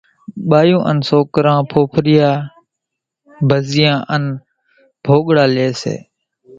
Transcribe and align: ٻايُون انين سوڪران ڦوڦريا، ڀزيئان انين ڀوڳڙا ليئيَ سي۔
ٻايُون 0.49 0.83
انين 0.89 1.05
سوڪران 1.09 1.59
ڦوڦريا، 1.71 2.29
ڀزيئان 3.49 3.97
انين 4.13 4.41
ڀوڳڙا 5.05 5.45
ليئيَ 5.55 5.71
سي۔ 5.81 5.95